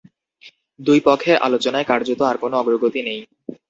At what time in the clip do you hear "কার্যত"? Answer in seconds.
1.91-2.19